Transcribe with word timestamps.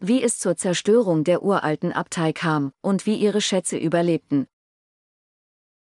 wie 0.00 0.22
es 0.22 0.38
zur 0.38 0.56
Zerstörung 0.56 1.24
der 1.24 1.42
uralten 1.42 1.92
Abtei 1.92 2.32
kam 2.32 2.72
und 2.80 3.06
wie 3.06 3.16
ihre 3.16 3.40
Schätze 3.40 3.76
überlebten. 3.76 4.46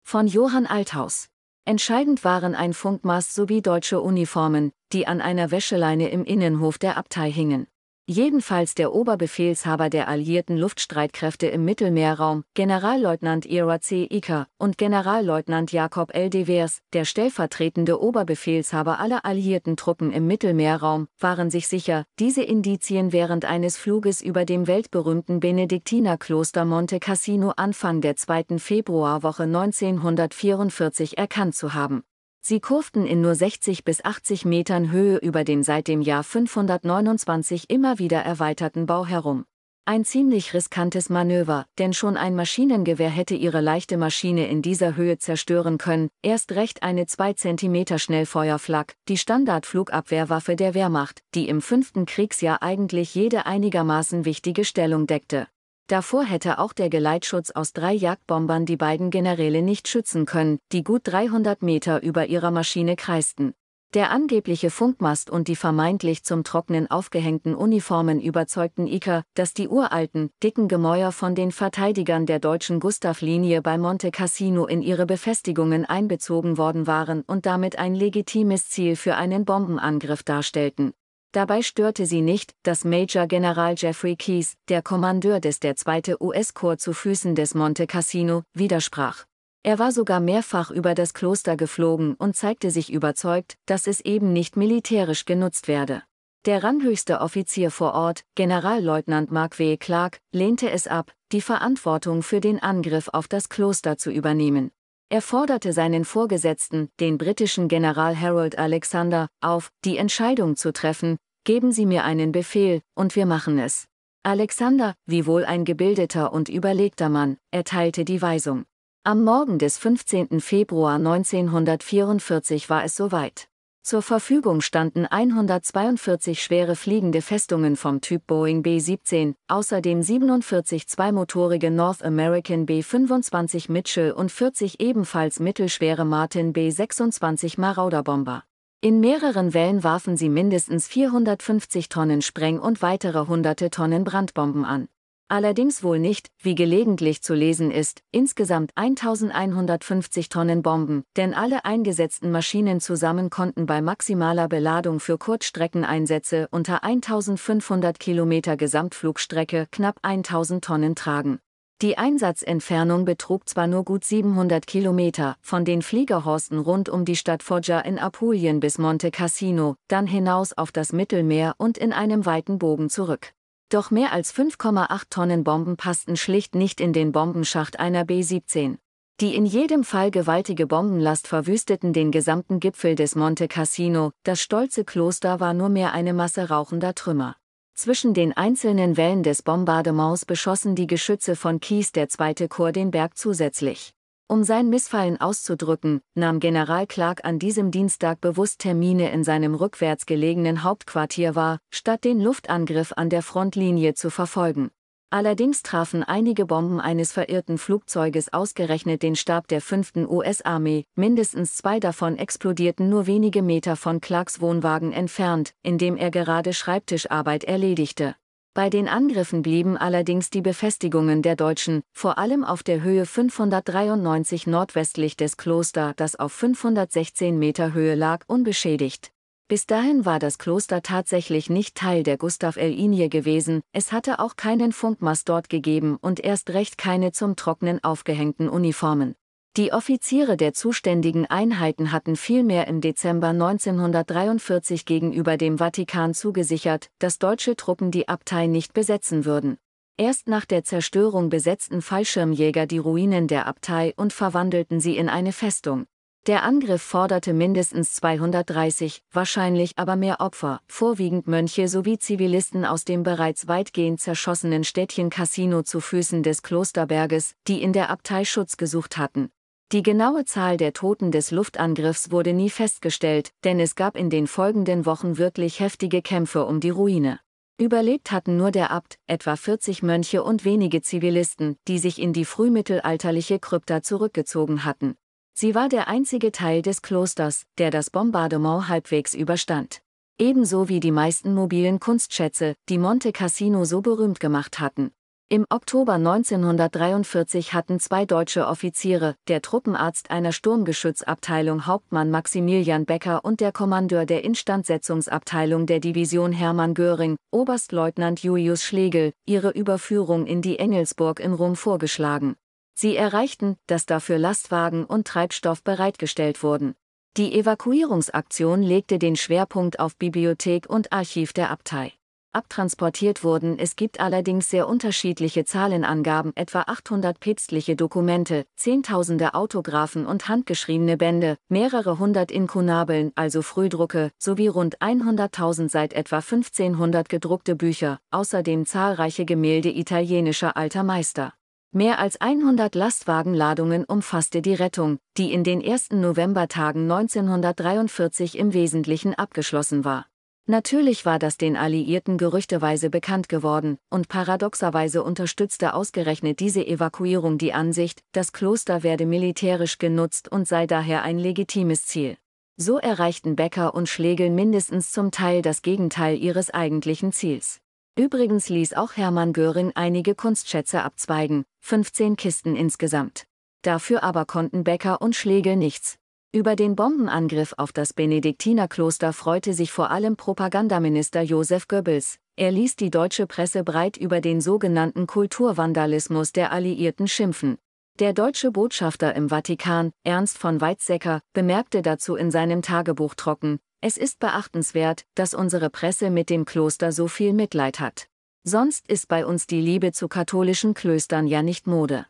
Von 0.04 0.28
Johann 0.28 0.66
Althaus. 0.66 1.30
Entscheidend 1.66 2.24
waren 2.24 2.56
ein 2.56 2.74
Funkmast 2.74 3.36
sowie 3.36 3.62
deutsche 3.62 4.00
Uniformen, 4.00 4.72
die 4.94 5.06
an 5.06 5.22
einer 5.22 5.52
Wäscheleine 5.52 6.10
im 6.10 6.24
Innenhof 6.24 6.78
der 6.78 6.98
Abtei 6.98 7.30
hingen. 7.32 7.68
Jedenfalls 8.10 8.74
der 8.74 8.94
Oberbefehlshaber 8.94 9.90
der 9.90 10.08
alliierten 10.08 10.56
Luftstreitkräfte 10.56 11.48
im 11.48 11.66
Mittelmeerraum, 11.66 12.46
Generalleutnant 12.54 13.46
Ira 13.46 13.82
C. 13.82 14.08
Iker, 14.10 14.48
und 14.58 14.78
Generalleutnant 14.78 15.74
Jakob 15.74 16.16
L. 16.16 16.30
de 16.30 16.46
Vers, 16.46 16.80
der 16.94 17.04
stellvertretende 17.04 18.02
Oberbefehlshaber 18.02 19.02
aller 19.02 19.26
alliierten 19.26 19.76
Truppen 19.76 20.14
im 20.14 20.26
Mittelmeerraum, 20.26 21.10
waren 21.20 21.50
sich 21.50 21.68
sicher, 21.68 22.06
diese 22.18 22.44
Indizien 22.44 23.12
während 23.12 23.44
eines 23.44 23.76
Fluges 23.76 24.22
über 24.22 24.46
dem 24.46 24.68
weltberühmten 24.68 25.42
Benediktinerkloster 25.42 26.64
Monte 26.64 27.02
Cassino 27.02 27.52
Anfang 27.58 28.00
der 28.00 28.16
zweiten 28.16 28.60
Februarwoche 28.60 29.44
1944 29.44 31.18
erkannt 31.18 31.56
zu 31.56 31.74
haben. 31.74 32.06
Sie 32.42 32.60
kurften 32.60 33.06
in 33.06 33.22
nur 33.22 33.36
60 33.36 33.84
bis 33.84 34.04
80 34.04 34.46
Metern 34.46 34.92
Höhe 34.92 35.18
über 35.18 35.44
dem 35.44 35.64
seit 35.64 35.88
dem 35.88 36.02
Jahr 36.02 36.24
529 36.24 37.70
immer 37.70 38.00
wieder 38.00 38.20
erweiterten 38.20 38.86
Bau 38.86 39.06
herum. 39.06 39.46
Ein 39.90 40.04
ziemlich 40.04 40.54
riskantes 40.54 41.10
Manöver, 41.10 41.66
denn 41.78 41.94
schon 41.94 42.18
ein 42.18 42.36
Maschinengewehr 42.36 43.10
hätte 43.10 43.36
ihre 43.36 43.62
leichte 43.62 43.96
Maschine 43.96 44.50
in 44.50 44.62
dieser 44.62 44.98
Höhe 44.98 45.18
zerstören 45.18 45.78
können, 45.78 46.10
erst 46.22 46.52
recht 46.52 46.84
eine 46.84 47.06
2 47.06 47.34
cm 47.34 47.98
Schnellfeuerflak, 47.98 48.96
die 49.08 49.16
Standardflugabwehrwaffe 49.16 50.58
der 50.58 50.74
Wehrmacht, 50.74 51.22
die 51.36 51.48
im 51.48 51.62
fünften 51.62 52.06
Kriegsjahr 52.06 52.62
eigentlich 52.62 53.16
jede 53.16 53.46
einigermaßen 53.46 54.26
wichtige 54.26 54.66
Stellung 54.66 55.08
deckte. 55.08 55.48
Davor 55.88 56.26
hätte 56.26 56.60
auch 56.60 56.74
der 56.74 56.90
Geleitschutz 56.90 57.52
aus 57.52 57.72
drei 57.72 57.94
Jagdbombern 57.94 58.66
die 58.66 58.76
beiden 58.76 59.10
Generäle 59.10 59.62
nicht 59.62 59.88
schützen 59.88 60.26
können, 60.26 60.60
die 60.74 60.84
gut 60.84 61.04
300 61.06 61.62
Meter 61.62 62.04
über 62.04 62.26
ihrer 62.26 62.52
Maschine 62.52 62.98
kreisten. 62.98 63.54
Der 63.94 64.12
angebliche 64.12 64.70
Funkmast 64.70 65.30
und 65.30 65.48
die 65.48 65.56
vermeintlich 65.56 66.26
zum 66.26 66.44
Trocknen 66.44 66.92
aufgehängten 66.92 67.56
Uniformen 67.56 68.20
überzeugten 68.20 68.86
Iker, 68.86 69.24
dass 69.34 69.54
die 69.54 69.70
uralten, 69.70 70.30
dicken 70.44 70.68
Gemäuer 70.68 71.14
von 71.14 71.36
den 71.36 71.54
Verteidigern 71.54 72.26
der 72.26 72.40
deutschen 72.40 72.82
Gustav-Linie 72.82 73.62
bei 73.62 73.78
Monte 73.78 74.12
Cassino 74.12 74.66
in 74.66 74.82
ihre 74.82 75.06
Befestigungen 75.06 75.86
einbezogen 75.86 76.58
worden 76.58 76.86
waren 76.86 77.22
und 77.22 77.46
damit 77.46 77.80
ein 77.80 77.96
legitimes 77.96 78.68
Ziel 78.68 78.98
für 78.98 79.16
einen 79.16 79.46
Bombenangriff 79.46 80.22
darstellten. 80.24 80.92
Dabei 81.32 81.62
störte 81.62 82.06
sie 82.06 82.22
nicht, 82.22 82.54
dass 82.64 82.86
Major 82.86 83.28
General 83.28 83.76
Jeffrey 83.78 84.16
Keyes, 84.16 84.56
der 84.70 84.82
Kommandeur 84.82 85.40
des 85.40 85.60
der 85.60 85.76
2. 85.76 86.20
US-Korps 86.20 86.84
zu 86.84 86.94
Füßen 86.94 87.36
des 87.36 87.54
Monte 87.54 87.86
Cassino, 87.86 88.44
widersprach. 88.54 89.26
Er 89.64 89.80
war 89.80 89.92
sogar 89.92 90.22
mehrfach 90.22 90.72
über 90.72 90.94
das 90.94 91.14
Kloster 91.14 91.58
geflogen 91.58 92.14
und 92.14 92.36
zeigte 92.38 92.72
sich 92.72 92.92
überzeugt, 92.92 93.58
dass 93.66 93.86
es 93.86 94.00
eben 94.00 94.32
nicht 94.32 94.56
militärisch 94.56 95.26
genutzt 95.26 95.68
werde. 95.68 96.04
Der 96.46 96.64
ranghöchste 96.64 97.20
Offizier 97.20 97.72
vor 97.72 97.94
Ort, 97.94 98.24
Generalleutnant 98.36 99.30
Mark 99.32 99.60
W. 99.60 99.76
Clark, 99.76 100.22
lehnte 100.32 100.72
es 100.72 100.88
ab, 100.88 101.12
die 101.34 101.42
Verantwortung 101.42 102.24
für 102.24 102.40
den 102.40 102.64
Angriff 102.64 103.10
auf 103.12 103.28
das 103.28 103.50
Kloster 103.50 103.98
zu 103.98 104.12
übernehmen. 104.12 104.72
Er 105.10 105.22
forderte 105.22 105.72
seinen 105.72 106.04
Vorgesetzten, 106.04 106.90
den 107.00 107.18
britischen 107.18 107.70
General 107.70 108.20
Harold 108.20 108.58
Alexander, 108.58 109.30
auf, 109.40 109.72
die 109.86 109.98
Entscheidung 109.98 110.58
zu 110.58 110.74
treffen, 110.74 111.16
geben 111.46 111.72
Sie 111.72 111.86
mir 111.86 112.04
einen 112.04 112.34
Befehl, 112.34 112.82
und 112.94 113.16
wir 113.16 113.26
machen 113.26 113.58
es. 113.58 113.88
Alexander, 114.24 114.96
wie 115.06 115.26
wohl 115.26 115.46
ein 115.46 115.64
gebildeter 115.64 116.34
und 116.34 116.50
überlegter 116.50 117.08
Mann, 117.08 117.38
erteilte 117.52 118.04
die 118.04 118.22
Weisung. 118.22 118.66
Am 119.06 119.24
Morgen 119.24 119.60
des 119.60 119.78
15. 119.78 120.42
Februar 120.42 120.96
1944 120.96 122.70
war 122.70 122.84
es 122.84 122.98
soweit. 122.98 123.48
Zur 123.88 124.02
Verfügung 124.02 124.60
standen 124.60 125.06
142 125.06 126.44
schwere 126.44 126.76
fliegende 126.76 127.22
Festungen 127.22 127.78
vom 127.78 128.02
Typ 128.02 128.28
Boeing 128.28 128.62
B-17, 128.62 129.36
außerdem 129.48 130.04
47 130.04 130.90
zweimotorige 130.90 131.72
North 131.72 132.04
American 132.04 132.66
B-25 132.66 133.72
Mitchell 133.72 134.12
und 134.12 134.30
40 134.30 134.82
ebenfalls 134.82 135.40
mittelschwere 135.40 136.04
Martin 136.04 136.52
B-26 136.52 137.62
Marauderbomber. 137.62 138.44
In 138.82 139.00
mehreren 139.00 139.54
Wellen 139.54 139.86
warfen 139.86 140.18
sie 140.18 140.28
mindestens 140.28 140.86
450 140.90 141.88
Tonnen 141.88 142.22
Spreng- 142.22 142.60
und 142.60 142.82
weitere 142.82 143.26
hunderte 143.26 143.70
Tonnen 143.70 144.04
Brandbomben 144.04 144.66
an. 144.66 144.90
Allerdings 145.30 145.84
wohl 145.84 146.00
nicht, 146.00 146.30
wie 146.40 146.56
gelegentlich 146.56 147.22
zu 147.22 147.34
lesen 147.34 147.70
ist, 147.70 148.02
insgesamt 148.12 148.72
1150 148.76 150.30
Tonnen 150.30 150.62
Bomben, 150.62 151.04
denn 151.18 151.34
alle 151.34 151.66
eingesetzten 151.66 152.32
Maschinen 152.32 152.80
zusammen 152.80 153.30
konnten 153.30 153.66
bei 153.66 153.82
maximaler 153.82 154.48
Beladung 154.48 155.02
für 155.02 155.18
Kurzstreckeneinsätze 155.18 156.48
unter 156.52 156.82
1500 156.86 158.00
Kilometer 158.00 158.56
Gesamtflugstrecke 158.56 159.68
knapp 159.70 160.00
1000 160.02 160.64
Tonnen 160.64 160.96
tragen. 160.96 161.40
Die 161.82 161.98
Einsatzentfernung 161.98 163.04
betrug 163.04 163.50
zwar 163.50 163.68
nur 163.68 163.84
gut 163.84 164.06
700 164.06 164.66
Kilometer, 164.66 165.36
von 165.42 165.66
den 165.66 165.82
Fliegerhorsten 165.82 166.58
rund 166.58 166.88
um 166.88 167.04
die 167.04 167.18
Stadt 167.18 167.44
Foggia 167.44 167.82
in 167.82 168.00
Apulien 168.00 168.62
bis 168.62 168.78
Monte 168.78 169.12
Cassino, 169.12 169.76
dann 169.90 170.08
hinaus 170.08 170.54
auf 170.54 170.72
das 170.72 170.94
Mittelmeer 170.94 171.54
und 171.58 171.78
in 171.78 171.92
einem 171.92 172.26
weiten 172.26 172.58
Bogen 172.58 172.90
zurück. 172.90 173.34
Doch 173.70 173.92
mehr 173.92 174.14
als 174.14 174.34
5,8 174.34 175.10
Tonnen 175.10 175.44
Bomben 175.44 175.76
passten 175.76 176.16
schlicht 176.16 176.56
nicht 176.56 176.80
in 176.80 176.94
den 176.94 177.12
Bombenschacht 177.12 177.80
einer 177.80 178.06
B-17. 178.06 178.78
Die 179.20 179.36
in 179.36 179.46
jedem 179.46 179.84
Fall 179.84 180.10
gewaltige 180.10 180.68
Bombenlast 180.68 181.28
verwüsteten 181.28 181.92
den 181.92 182.12
gesamten 182.12 182.60
Gipfel 182.62 182.96
des 182.96 183.16
Monte 183.16 183.48
Cassino, 183.48 184.12
das 184.24 184.40
stolze 184.42 184.86
Kloster 184.86 185.40
war 185.42 185.54
nur 185.54 185.70
mehr 185.70 185.92
eine 185.92 186.14
Masse 186.14 186.48
rauchender 186.50 186.96
Trümmer. 186.96 187.36
Zwischen 187.74 188.14
den 188.14 188.32
einzelnen 188.32 188.96
Wellen 188.96 189.24
des 189.24 189.42
Bombardements 189.42 190.26
beschossen 190.26 190.76
die 190.76 190.88
Geschütze 190.88 191.36
von 191.36 191.60
Kies 191.60 191.92
der 191.92 192.08
zweite 192.10 192.48
Korps 192.48 192.74
den 192.74 192.92
Berg 192.92 193.18
zusätzlich. 193.18 193.97
Um 194.30 194.44
sein 194.44 194.70
Missfallen 194.70 195.22
auszudrücken, 195.22 196.02
nahm 196.14 196.42
General 196.42 196.86
Clark 196.86 197.24
an 197.24 197.40
diesem 197.40 197.72
Dienstag 197.72 198.20
bewusst 198.20 198.60
Termine 198.60 199.10
in 199.12 199.24
seinem 199.24 199.56
rückwärts 199.56 200.06
gelegenen 200.06 200.64
Hauptquartier 200.64 201.34
wahr, 201.36 201.60
statt 201.72 202.04
den 202.04 202.20
Luftangriff 202.20 202.92
an 202.98 203.10
der 203.10 203.22
Frontlinie 203.22 203.94
zu 203.94 204.10
verfolgen. 204.10 204.70
Allerdings 205.10 205.64
trafen 205.64 206.04
einige 206.04 206.46
Bomben 206.46 206.82
eines 206.82 207.14
verirrten 207.14 207.58
Flugzeuges 207.58 208.34
ausgerechnet 208.34 209.02
den 209.02 209.16
Stab 209.16 209.48
der 209.48 209.62
5. 209.62 210.10
US-Armee, 210.10 210.84
mindestens 210.96 211.56
zwei 211.56 211.80
davon 211.80 212.18
explodierten 212.18 212.90
nur 212.90 213.08
wenige 213.08 213.42
Meter 213.42 213.78
von 213.78 214.02
Clarks 214.02 214.42
Wohnwagen 214.42 214.92
entfernt, 214.92 215.54
in 215.64 215.78
dem 215.78 215.96
er 215.96 216.12
gerade 216.12 216.52
Schreibtischarbeit 216.52 217.46
erledigte. 217.46 218.16
Bei 218.58 218.72
den 218.72 218.88
Angriffen 218.88 219.44
blieben 219.44 219.78
allerdings 219.78 220.32
die 220.32 220.42
Befestigungen 220.42 221.22
der 221.22 221.36
Deutschen, 221.36 221.84
vor 221.94 222.18
allem 222.18 222.44
auf 222.44 222.64
der 222.64 222.82
Höhe 222.82 223.06
593 223.06 224.48
nordwestlich 224.48 225.16
des 225.16 225.38
Kloster, 225.38 225.94
das 225.96 226.16
auf 226.16 226.34
516 226.34 227.38
Meter 227.38 227.76
Höhe 227.76 227.94
lag, 227.94 228.24
unbeschädigt. 228.26 229.12
Bis 229.48 229.68
dahin 229.68 230.06
war 230.06 230.18
das 230.18 230.40
Kloster 230.40 230.82
tatsächlich 230.82 231.52
nicht 231.52 231.76
Teil 231.76 232.02
der 232.02 232.18
Gustav-L-Linie 232.18 233.10
gewesen, 233.10 233.62
es 233.74 233.92
hatte 233.92 234.18
auch 234.18 234.36
keinen 234.36 234.72
Funkmast 234.72 235.30
dort 235.30 235.50
gegeben 235.50 235.96
und 236.02 236.20
erst 236.20 236.50
recht 236.50 236.80
keine 236.80 237.12
zum 237.12 237.36
Trocknen 237.36 237.84
aufgehängten 237.84 238.50
Uniformen. 238.50 239.14
Die 239.56 239.74
Offiziere 239.74 240.38
der 240.38 240.54
zuständigen 240.54 241.26
Einheiten 241.26 241.92
hatten 241.92 242.16
vielmehr 242.16 242.68
im 242.68 242.82
Dezember 242.82 243.30
1943 243.30 244.86
gegenüber 244.86 245.38
dem 245.38 245.58
Vatikan 245.58 246.14
zugesichert, 246.14 246.90
dass 247.00 247.18
deutsche 247.18 247.56
Truppen 247.56 247.90
die 247.90 248.08
Abtei 248.08 248.48
nicht 248.48 248.74
besetzen 248.74 249.26
würden. 249.26 249.58
Erst 249.98 250.28
nach 250.28 250.46
der 250.46 250.64
Zerstörung 250.64 251.30
besetzten 251.30 251.82
Fallschirmjäger 251.82 252.68
die 252.68 252.78
Ruinen 252.78 253.28
der 253.28 253.48
Abtei 253.48 253.94
und 253.98 254.14
verwandelten 254.14 254.80
sie 254.80 254.96
in 254.96 255.10
eine 255.10 255.32
Festung. 255.32 255.88
Der 256.28 256.44
Angriff 256.44 256.82
forderte 256.82 257.34
mindestens 257.34 257.94
230, 257.94 259.02
wahrscheinlich 259.12 259.72
aber 259.78 259.96
mehr 259.96 260.20
Opfer, 260.20 260.60
vorwiegend 260.68 261.26
Mönche 261.26 261.70
sowie 261.70 262.00
Zivilisten 262.00 262.66
aus 262.66 262.84
dem 262.84 263.04
bereits 263.04 263.48
weitgehend 263.48 264.02
zerschossenen 264.02 264.66
Städtchen 264.66 265.10
Cassino 265.10 265.64
zu 265.64 265.80
Füßen 265.80 266.24
des 266.24 266.44
Klosterberges, 266.44 267.34
die 267.48 267.64
in 267.64 267.72
der 267.72 267.90
Abtei 267.90 268.26
Schutz 268.26 268.58
gesucht 268.58 268.98
hatten. 268.98 269.32
Die 269.74 269.84
genaue 269.84 270.24
Zahl 270.24 270.56
der 270.56 270.72
Toten 270.72 271.12
des 271.12 271.32
Luftangriffs 271.32 272.10
wurde 272.10 272.32
nie 272.32 272.50
festgestellt, 272.50 273.34
denn 273.44 273.60
es 273.60 273.76
gab 273.76 273.98
in 273.98 274.10
den 274.10 274.26
folgenden 274.26 274.86
Wochen 274.86 275.18
wirklich 275.18 275.60
heftige 275.60 276.02
Kämpfe 276.02 276.46
um 276.46 276.62
die 276.62 276.70
Ruine. 276.70 277.20
Überlebt 277.60 278.14
hatten 278.14 278.38
nur 278.38 278.52
der 278.52 278.72
Abt, 278.72 278.98
etwa 279.08 279.36
40 279.36 279.84
Mönche 279.84 280.24
und 280.24 280.46
wenige 280.46 280.82
Zivilisten, 280.82 281.58
die 281.68 281.80
sich 281.80 282.00
in 282.00 282.14
die 282.14 282.24
frühmittelalterliche 282.24 283.40
Krypta 283.40 283.82
zurückgezogen 283.82 284.64
hatten. 284.64 284.96
Sie 285.34 285.54
war 285.54 285.68
der 285.68 285.90
einzige 285.90 286.32
Teil 286.32 286.62
des 286.62 286.82
Klosters, 286.82 287.44
der 287.58 287.70
das 287.70 287.90
Bombardement 287.90 288.70
halbwegs 288.70 289.14
überstand. 289.14 289.82
Ebenso 290.18 290.70
wie 290.70 290.80
die 290.80 290.92
meisten 290.92 291.34
mobilen 291.34 291.82
Kunstschätze, 291.82 292.56
die 292.70 292.78
Monte 292.78 293.12
Cassino 293.12 293.66
so 293.66 293.82
berühmt 293.82 294.22
gemacht 294.22 294.62
hatten. 294.62 294.92
Im 295.30 295.46
Oktober 295.50 295.96
1943 295.96 297.54
hatten 297.54 297.82
zwei 297.82 298.06
deutsche 298.06 298.48
Offiziere, 298.48 299.16
der 299.28 299.42
Truppenarzt 299.42 300.10
einer 300.10 300.32
Sturmgeschützabteilung 300.32 301.68
Hauptmann 301.68 302.10
Maximilian 302.10 302.86
Becker 302.86 303.26
und 303.26 303.42
der 303.42 303.52
Kommandeur 303.52 304.06
der 304.06 304.24
Instandsetzungsabteilung 304.24 305.66
der 305.66 305.82
Division 305.82 306.32
Hermann 306.32 306.74
Göring, 306.74 307.18
Oberstleutnant 307.30 308.24
Julius 308.24 308.64
Schlegel, 308.64 309.12
ihre 309.26 309.50
Überführung 309.50 310.28
in 310.28 310.42
die 310.42 310.60
Engelsburg 310.60 311.20
in 311.20 311.34
Rom 311.34 311.58
vorgeschlagen. 311.58 312.38
Sie 312.74 312.96
erreichten, 312.96 313.58
dass 313.68 313.86
dafür 313.86 314.20
Lastwagen 314.20 314.86
und 314.86 315.08
Treibstoff 315.08 315.62
bereitgestellt 315.62 316.42
wurden. 316.42 316.74
Die 317.18 317.38
Evakuierungsaktion 317.38 318.64
legte 318.64 318.98
den 318.98 319.18
Schwerpunkt 319.18 319.82
auf 319.82 319.98
Bibliothek 319.98 320.70
und 320.70 320.94
Archiv 320.94 321.34
der 321.34 321.52
Abtei 321.52 321.97
abtransportiert 322.38 323.24
wurden. 323.24 323.58
Es 323.60 323.76
gibt 323.76 324.00
allerdings 324.00 324.50
sehr 324.50 324.68
unterschiedliche 324.68 325.44
Zahlenangaben, 325.44 326.32
etwa 326.36 326.62
800 326.62 327.20
päpstliche 327.20 327.76
Dokumente, 327.76 328.46
Zehntausende 328.56 329.34
Autographen 329.34 330.06
und 330.06 330.30
handgeschriebene 330.30 330.96
Bände, 330.96 331.38
mehrere 331.50 331.98
hundert 332.00 332.32
Inkunabeln, 332.32 333.12
also 333.16 333.42
Frühdrucke, 333.42 334.12
sowie 334.20 334.48
rund 334.48 334.78
100.000 334.80 335.70
seit 335.70 335.94
etwa 335.94 336.18
1500 336.18 337.10
gedruckte 337.10 337.56
Bücher, 337.56 338.00
außerdem 338.12 338.66
zahlreiche 338.66 339.26
Gemälde 339.26 339.70
italienischer 339.70 340.56
alter 340.56 340.84
Meister. 340.84 341.34
Mehr 341.72 342.00
als 342.00 342.22
100 342.22 342.76
Lastwagenladungen 342.76 343.84
umfasste 343.84 344.42
die 344.42 344.54
Rettung, 344.54 345.00
die 345.18 345.34
in 345.34 345.44
den 345.44 345.60
ersten 345.60 346.00
Novembertagen 346.00 346.84
1943 346.84 348.38
im 348.38 348.54
Wesentlichen 348.54 349.14
abgeschlossen 349.16 349.84
war. 349.84 350.06
Natürlich 350.50 351.06
war 351.06 351.20
das 351.20 351.36
den 351.36 351.58
Alliierten 351.58 352.18
gerüchteweise 352.18 352.90
bekannt 352.90 353.28
geworden, 353.28 353.78
und 353.90 354.08
paradoxerweise 354.08 355.04
unterstützte 355.04 355.74
ausgerechnet 355.74 356.40
diese 356.40 356.66
Evakuierung 356.66 357.38
die 357.38 357.52
Ansicht, 357.52 358.02
das 358.14 358.32
Kloster 358.32 358.82
werde 358.82 359.06
militärisch 359.06 359.78
genutzt 359.78 360.32
und 360.32 360.48
sei 360.48 360.66
daher 360.66 361.04
ein 361.04 361.20
legitimes 361.20 361.86
Ziel. 361.86 362.16
So 362.56 362.78
erreichten 362.78 363.36
Becker 363.36 363.76
und 363.76 363.90
Schlegel 363.90 364.30
mindestens 364.30 364.94
zum 364.94 365.12
Teil 365.12 365.42
das 365.42 365.62
Gegenteil 365.62 366.18
ihres 366.18 366.50
eigentlichen 366.50 367.12
Ziels. 367.12 367.60
Übrigens 367.98 368.48
ließ 368.48 368.74
auch 368.74 368.96
Hermann 368.96 369.34
Göring 369.34 369.74
einige 369.76 370.16
Kunstschätze 370.16 370.82
abzweigen, 370.82 371.44
15 371.60 372.16
Kisten 372.16 372.56
insgesamt. 372.56 373.26
Dafür 373.64 374.02
aber 374.02 374.24
konnten 374.24 374.64
Becker 374.64 375.02
und 375.02 375.14
Schlegel 375.14 375.58
nichts. 375.58 375.98
Über 376.34 376.58
den 376.58 376.76
Bombenangriff 376.76 377.54
auf 377.58 377.72
das 377.72 377.94
Benediktinerkloster 377.94 379.14
freute 379.14 379.54
sich 379.54 379.72
vor 379.72 379.92
allem 379.92 380.18
Propagandaminister 380.18 381.22
Josef 381.22 381.68
Goebbels. 381.68 382.20
Er 382.36 382.52
ließ 382.52 382.76
die 382.76 382.92
deutsche 382.92 383.28
Presse 383.28 383.64
breit 383.64 383.96
über 383.96 384.20
den 384.20 384.42
sogenannten 384.42 385.08
Kulturvandalismus 385.08 386.34
der 386.34 386.52
Alliierten 386.52 387.08
schimpfen. 387.08 387.58
Der 388.00 388.14
deutsche 388.14 388.52
Botschafter 388.52 389.16
im 389.16 389.30
Vatikan, 389.30 389.92
Ernst 390.04 390.38
von 390.38 390.60
Weizsäcker, 390.62 391.22
bemerkte 391.34 391.82
dazu 391.82 392.16
in 392.16 392.30
seinem 392.30 392.62
Tagebuch 392.62 393.16
trocken, 393.16 393.60
es 393.80 393.98
ist 393.98 394.20
beachtenswert, 394.20 395.06
dass 395.16 395.34
unsere 395.34 395.70
Presse 395.70 396.10
mit 396.10 396.30
dem 396.30 396.46
Kloster 396.46 396.92
so 396.92 397.08
viel 397.08 397.32
Mitleid 397.34 397.80
hat. 397.80 398.08
Sonst 398.44 398.88
ist 398.88 399.08
bei 399.08 399.26
uns 399.26 399.48
die 399.48 399.62
Liebe 399.62 399.94
zu 399.94 400.08
katholischen 400.08 400.74
Klöstern 400.74 401.26
ja 401.26 401.42
nicht 401.42 401.68
Mode. 401.68 402.06